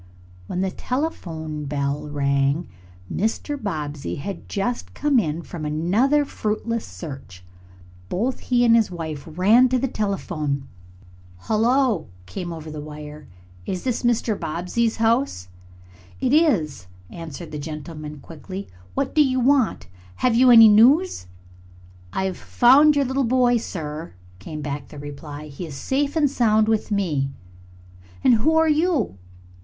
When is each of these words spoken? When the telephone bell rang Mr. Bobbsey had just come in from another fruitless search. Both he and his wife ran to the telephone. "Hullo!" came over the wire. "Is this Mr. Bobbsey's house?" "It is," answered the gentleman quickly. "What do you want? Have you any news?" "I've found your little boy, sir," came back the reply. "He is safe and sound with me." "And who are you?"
When 0.47 0.61
the 0.61 0.71
telephone 0.71 1.65
bell 1.65 2.09
rang 2.09 2.67
Mr. 3.13 3.55
Bobbsey 3.55 4.15
had 4.15 4.49
just 4.49 4.95
come 4.95 5.19
in 5.19 5.43
from 5.43 5.63
another 5.63 6.25
fruitless 6.25 6.83
search. 6.87 7.43
Both 8.09 8.39
he 8.39 8.65
and 8.65 8.75
his 8.75 8.89
wife 8.89 9.25
ran 9.29 9.69
to 9.69 9.77
the 9.77 9.87
telephone. 9.87 10.67
"Hullo!" 11.41 12.07
came 12.25 12.51
over 12.51 12.71
the 12.71 12.81
wire. 12.81 13.27
"Is 13.67 13.83
this 13.83 14.01
Mr. 14.01 14.35
Bobbsey's 14.39 14.95
house?" 14.95 15.49
"It 16.19 16.33
is," 16.33 16.87
answered 17.11 17.51
the 17.51 17.59
gentleman 17.59 18.21
quickly. 18.21 18.67
"What 18.95 19.13
do 19.13 19.21
you 19.23 19.39
want? 19.39 19.85
Have 20.15 20.33
you 20.33 20.49
any 20.49 20.67
news?" 20.67 21.27
"I've 22.11 22.37
found 22.37 22.95
your 22.95 23.05
little 23.05 23.23
boy, 23.23 23.57
sir," 23.57 24.13
came 24.39 24.61
back 24.63 24.87
the 24.87 24.97
reply. 24.97 25.49
"He 25.49 25.67
is 25.67 25.75
safe 25.75 26.15
and 26.15 26.27
sound 26.27 26.67
with 26.67 26.89
me." 26.89 27.29
"And 28.23 28.33
who 28.41 28.55
are 28.55 28.67
you?" 28.67 29.19